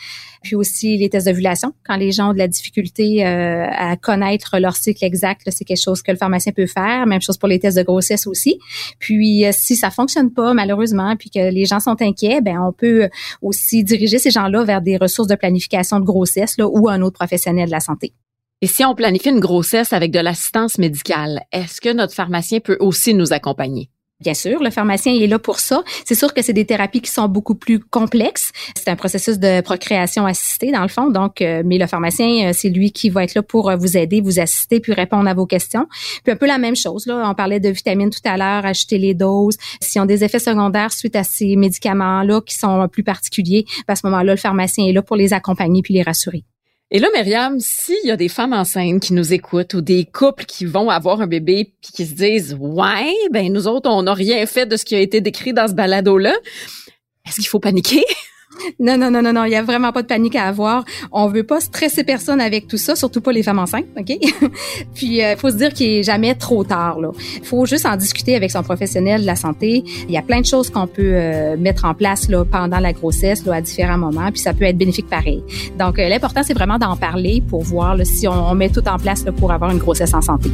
Puis 0.43 0.55
aussi 0.55 0.99
les 0.99 1.09
tests 1.09 1.27
d'ovulation. 1.27 1.73
Quand 1.87 1.97
les 1.97 2.13
gens 2.13 2.31
ont 2.31 2.33
de 2.35 2.39
la 2.39 2.49
difficulté 2.49 3.27
euh, 3.27 3.67
à 3.71 3.97
connaître 3.97 4.59
leur 4.59 4.77
cycle 4.77 5.05
exact, 5.05 5.49
c'est 5.51 5.65
quelque 5.65 5.83
chose 5.83 6.03
que 6.03 6.13
le 6.13 6.19
pharmacien 6.19 6.53
peut 6.53 6.67
faire. 6.67 7.07
Même 7.07 7.23
chose 7.23 7.39
pour 7.39 7.49
les 7.49 7.59
tests 7.59 7.79
de 7.79 7.83
grossesse 7.83 8.27
aussi. 8.27 8.59
Puis 8.99 9.47
euh, 9.47 9.51
si 9.53 9.75
ça 9.75 9.91
fonctionne 9.91 10.31
pas, 10.31 10.53
malheureusement, 10.53 11.17
puis 11.17 11.31
que 11.31 11.51
les 11.51 11.65
gens 11.65 11.81
sont 11.81 12.01
inquiets, 12.03 12.41
ben 12.43 12.59
on 12.61 12.73
peut 12.73 13.09
aussi 13.41 13.85
diriger 13.85 14.19
ces 14.19 14.31
gens-là 14.31 14.65
vers 14.65 14.83
des 14.83 14.99
ressources 14.99 15.29
de 15.29 15.35
planification 15.35 15.99
de 15.99 16.05
grossesse 16.05 16.59
là, 16.59 16.69
ou 16.69 16.89
un 16.89 17.01
autre 17.01 17.19
professionnel 17.19 17.67
de 17.67 17.73
la 17.73 17.81
santé. 17.81 18.13
Et 18.61 18.67
si 18.67 18.85
on 18.85 18.95
planifie 18.95 19.29
une 19.29 19.41
grossesse 19.41 19.93
avec 19.93 20.11
de 20.11 20.21
l'assistance 20.21 20.79
médicale, 20.79 21.43
est-ce 21.53 21.81
que 21.81 21.93
notre 21.93 22.15
pharmacien 22.15 22.61
peut 22.61 22.79
aussi 22.81 23.13
nous 23.13 23.33
accompagner? 23.33 23.91
Bien 24.21 24.35
sûr, 24.35 24.63
le 24.63 24.71
pharmacien 24.71 25.13
est 25.13 25.27
là 25.27 25.41
pour 25.41 25.59
ça. 25.59 25.83
C'est 26.05 26.15
sûr 26.15 26.33
que 26.33 26.41
c'est 26.41 26.53
des 26.53 26.65
thérapies 26.65 27.01
qui 27.01 27.11
sont 27.11 27.27
beaucoup 27.27 27.57
plus 27.57 27.81
complexes. 27.81 28.53
C'est 28.77 28.89
un 28.89 28.95
processus 28.95 29.41
de 29.41 29.61
procréation 29.61 30.25
assistée 30.25 30.71
dans 30.71 30.83
le 30.83 30.89
fond. 30.89 31.11
Donc, 31.11 31.43
euh, 31.43 31.65
mais 31.67 31.79
le 31.79 31.89
pharmacien, 31.89 32.49
euh, 32.49 32.53
c'est 32.55 32.69
lui 32.69 32.93
qui 32.93 33.11
va 33.11 33.25
être 33.25 33.35
là 33.35 33.43
pour 33.43 33.71
euh, 33.71 33.77
vous 33.77 33.97
aider, 33.97 34.21
vous 34.21 34.39
assister, 34.39 34.79
puis 34.79 34.93
répondre 34.93 35.29
à 35.29 35.35
vos 35.35 35.47
questions. 35.47 35.89
Puis 36.23 36.33
un 36.33 36.37
peu 36.37 36.47
la 36.47 36.59
même 36.59 36.77
chose. 36.77 37.07
Là, 37.07 37.29
on 37.29 37.35
parlait 37.35 37.59
de 37.59 37.71
vitamines 37.71 38.11
tout 38.11 38.21
à 38.25 38.37
l'heure, 38.37 38.65
ajouter 38.65 38.99
les 38.99 39.15
doses. 39.15 39.57
S'ils 39.81 40.01
ont 40.01 40.07
des 40.07 40.23
effets 40.23 40.39
secondaires 40.39 40.93
suite 40.93 41.17
à 41.17 41.25
ces 41.25 41.57
médicaments-là 41.57 42.41
qui 42.41 42.55
sont 42.55 42.87
plus 42.87 43.03
particuliers, 43.03 43.65
ben, 43.89 43.95
à 43.95 43.97
ce 43.97 44.07
moment-là, 44.07 44.35
le 44.35 44.41
pharmacien 44.41 44.87
est 44.87 44.93
là 44.93 45.03
pour 45.03 45.17
les 45.17 45.33
accompagner 45.33 45.83
puis 45.83 45.93
les 45.93 46.03
rassurer. 46.03 46.45
Et 46.95 47.01
là, 47.01 47.09
Myriam, 47.13 47.59
s'il 47.59 48.05
y 48.05 48.13
a 48.13 48.17
des 48.17 48.29
femmes 48.29 48.53
enceintes 48.53 49.03
qui 49.03 49.15
nous 49.15 49.33
écoutent 49.33 49.75
ou 49.75 49.81
des 49.81 50.05
couples 50.05 50.45
qui 50.45 50.65
vont 50.65 50.91
avoir 50.91 51.21
un 51.21 51.27
bébé 51.27 51.73
puis 51.83 51.91
qui 51.93 52.07
se 52.07 52.15
disent 52.15 52.57
ouais, 52.61 53.13
ben 53.33 53.53
nous 53.53 53.67
autres, 53.67 53.91
on 53.91 54.05
n'a 54.05 54.15
rien 54.15 54.47
fait 54.47 54.65
de 54.65 54.77
ce 54.77 54.85
qui 54.85 54.95
a 54.95 55.01
été 55.01 55.21
décrit 55.21 55.53
dans 55.53 55.67
ce 55.67 55.73
balado-là, 55.73 56.37
est-ce 57.27 57.35
qu'il 57.41 57.49
faut 57.49 57.59
paniquer? 57.59 58.05
Non, 58.81 58.97
non, 58.99 59.11
non, 59.11 59.23
non, 59.23 59.33
non, 59.33 59.45
il 59.45 59.53
y 59.53 59.57
a 59.57 59.63
vraiment 59.63 59.93
pas 59.93 60.03
de 60.03 60.07
panique 60.07 60.37
à 60.37 60.45
avoir. 60.45 60.85
On 61.13 61.29
veut 61.29 61.45
pas 61.45 61.61
stresser 61.61 62.05
personne 62.05 62.41
avec 62.41 62.67
tout 62.67 62.77
ça, 62.77 62.97
surtout 62.97 63.21
pas 63.21 63.33
les 63.33 63.43
femmes 63.43 63.59
enceintes, 63.59 63.87
ok? 63.99 64.17
Puis 64.95 65.07
il 65.07 65.23
euh, 65.23 65.37
faut 65.37 65.51
se 65.51 65.57
dire 65.57 65.73
qu'il 65.73 65.89
est 65.89 66.03
jamais 66.03 66.35
trop 66.35 66.65
tard 66.65 67.01
là. 67.01 67.11
Faut 67.43 67.67
juste 67.67 67.87
en 67.87 67.97
discuter 67.97 68.35
avec 68.37 68.51
son 68.51 68.63
professionnel 68.63 69.23
de 69.23 69.27
la 69.27 69.37
santé. 69.37 69.85
Il 70.09 70.13
y 70.13 70.17
a 70.17 70.23
plein 70.23 70.41
de 70.41 70.47
choses 70.47 70.71
qu'on 70.71 70.87
peut 70.87 71.03
euh, 71.15 71.57
mettre 71.57 71.85
en 71.85 71.95
place 71.95 72.29
là 72.29 72.45
pendant 72.45 72.79
la 72.79 72.93
grossesse 72.93 73.45
là 73.45 73.55
à 73.55 73.61
différents 73.61 73.99
moments, 73.99 74.31
puis 74.31 74.41
ça 74.41 74.55
peut 74.55 74.65
être 74.65 74.79
bénéfique 74.79 75.09
pareil. 75.09 75.43
Donc 75.79 75.99
euh, 75.99 76.09
l'important 76.09 76.43
c'est 76.43 76.55
vraiment 76.55 76.79
d'en 76.79 76.97
parler 76.97 77.43
pour 77.49 77.63
voir 77.63 77.97
si 78.05 78.29
on, 78.29 78.55
met 78.55 78.69
tout 78.69 78.87
en 78.89 78.99
place 78.99 79.25
là, 79.25 79.33
pour 79.33 79.53
avoir 79.53 79.71
une 79.71 79.79
grossesse 79.79 80.15
en 80.15 80.21
santé. 80.21 80.51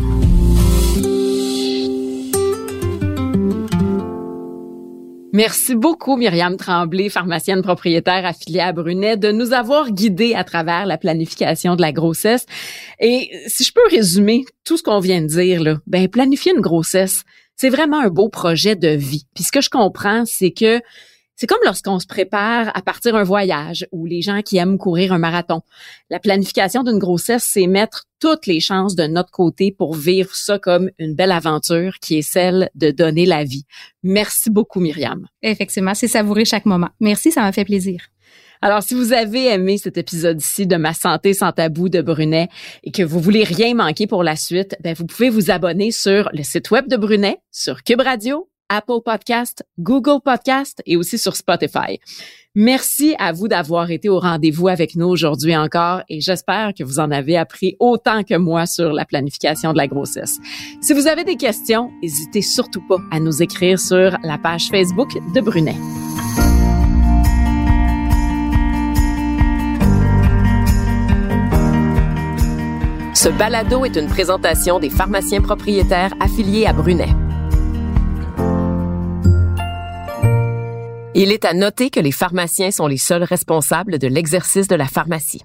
Merci 5.32 5.76
beaucoup, 5.76 6.16
Myriam 6.16 6.56
Tremblay, 6.56 7.08
pharmacienne 7.08 7.62
propriétaire 7.62 8.26
affiliée 8.26 8.60
à 8.60 8.72
Brunet, 8.72 9.16
de 9.16 9.30
nous 9.30 9.52
avoir 9.52 9.92
guidés 9.92 10.34
à 10.34 10.42
travers 10.42 10.86
la 10.86 10.98
planification 10.98 11.76
de 11.76 11.82
la 11.82 11.92
grossesse. 11.92 12.46
Et 12.98 13.30
si 13.46 13.62
je 13.62 13.72
peux 13.72 13.86
résumer 13.88 14.44
tout 14.64 14.76
ce 14.76 14.82
qu'on 14.82 14.98
vient 14.98 15.22
de 15.22 15.28
dire, 15.28 15.62
là, 15.62 15.78
ben, 15.86 16.08
planifier 16.08 16.52
une 16.52 16.60
grossesse, 16.60 17.22
c'est 17.54 17.68
vraiment 17.68 18.00
un 18.00 18.08
beau 18.08 18.28
projet 18.28 18.74
de 18.74 18.88
vie. 18.88 19.26
Puis 19.34 19.44
ce 19.44 19.52
que 19.52 19.60
je 19.60 19.70
comprends, 19.70 20.24
c'est 20.26 20.50
que 20.50 20.80
c'est 21.40 21.46
comme 21.46 21.58
lorsqu'on 21.64 21.98
se 21.98 22.06
prépare 22.06 22.70
à 22.76 22.82
partir 22.82 23.16
un 23.16 23.22
voyage 23.22 23.86
ou 23.92 24.04
les 24.04 24.20
gens 24.20 24.42
qui 24.42 24.58
aiment 24.58 24.76
courir 24.76 25.14
un 25.14 25.18
marathon. 25.18 25.62
La 26.10 26.18
planification 26.18 26.82
d'une 26.82 26.98
grossesse, 26.98 27.48
c'est 27.50 27.66
mettre 27.66 28.04
toutes 28.20 28.46
les 28.46 28.60
chances 28.60 28.94
de 28.94 29.04
notre 29.04 29.30
côté 29.30 29.72
pour 29.72 29.94
vivre 29.94 30.34
ça 30.34 30.58
comme 30.58 30.90
une 30.98 31.14
belle 31.14 31.32
aventure 31.32 31.94
qui 31.98 32.18
est 32.18 32.22
celle 32.22 32.68
de 32.74 32.90
donner 32.90 33.24
la 33.24 33.44
vie. 33.44 33.64
Merci 34.02 34.50
beaucoup, 34.50 34.80
Myriam. 34.80 35.28
Effectivement, 35.40 35.94
c'est 35.94 36.08
savourer 36.08 36.44
chaque 36.44 36.66
moment. 36.66 36.90
Merci, 37.00 37.32
ça 37.32 37.40
m'a 37.40 37.52
fait 37.52 37.64
plaisir. 37.64 38.02
Alors, 38.60 38.82
si 38.82 38.92
vous 38.92 39.14
avez 39.14 39.46
aimé 39.46 39.78
cet 39.78 39.96
épisode-ci 39.96 40.66
de 40.66 40.76
Ma 40.76 40.92
santé 40.92 41.32
sans 41.32 41.52
tabou 41.52 41.88
de 41.88 42.02
Brunet 42.02 42.50
et 42.84 42.90
que 42.90 43.02
vous 43.02 43.18
voulez 43.18 43.44
rien 43.44 43.72
manquer 43.74 44.06
pour 44.06 44.22
la 44.22 44.36
suite, 44.36 44.76
ben 44.84 44.92
vous 44.92 45.06
pouvez 45.06 45.30
vous 45.30 45.50
abonner 45.50 45.90
sur 45.90 46.28
le 46.34 46.42
site 46.42 46.70
web 46.70 46.86
de 46.86 46.98
Brunet, 46.98 47.38
sur 47.50 47.82
Cube 47.82 48.02
Radio 48.02 48.49
Apple 48.70 49.02
Podcast, 49.04 49.64
Google 49.78 50.20
Podcast 50.24 50.80
et 50.86 50.96
aussi 50.96 51.18
sur 51.18 51.36
Spotify. 51.36 51.98
Merci 52.54 53.14
à 53.18 53.32
vous 53.32 53.48
d'avoir 53.48 53.90
été 53.90 54.08
au 54.08 54.18
rendez-vous 54.18 54.68
avec 54.68 54.96
nous 54.96 55.06
aujourd'hui 55.06 55.56
encore 55.56 56.02
et 56.08 56.20
j'espère 56.20 56.72
que 56.76 56.82
vous 56.82 56.98
en 56.98 57.10
avez 57.10 57.36
appris 57.36 57.76
autant 57.78 58.22
que 58.22 58.36
moi 58.36 58.66
sur 58.66 58.92
la 58.92 59.04
planification 59.04 59.72
de 59.72 59.78
la 59.78 59.86
grossesse. 59.86 60.38
Si 60.80 60.92
vous 60.92 61.06
avez 61.06 61.24
des 61.24 61.36
questions, 61.36 61.90
n'hésitez 62.02 62.42
surtout 62.42 62.82
pas 62.88 62.98
à 63.10 63.20
nous 63.20 63.42
écrire 63.42 63.78
sur 63.78 64.16
la 64.22 64.38
page 64.38 64.68
Facebook 64.70 65.10
de 65.34 65.40
Brunet. 65.40 65.76
Ce 73.14 73.28
balado 73.28 73.84
est 73.84 73.96
une 73.96 74.08
présentation 74.08 74.78
des 74.78 74.88
pharmaciens 74.88 75.42
propriétaires 75.42 76.14
affiliés 76.20 76.64
à 76.64 76.72
Brunet. 76.72 77.10
Il 81.22 81.32
est 81.32 81.44
à 81.44 81.52
noter 81.52 81.90
que 81.90 82.00
les 82.00 82.12
pharmaciens 82.12 82.70
sont 82.70 82.86
les 82.86 82.96
seuls 82.96 83.24
responsables 83.24 83.98
de 83.98 84.08
l'exercice 84.08 84.68
de 84.68 84.74
la 84.74 84.86
pharmacie. 84.86 85.42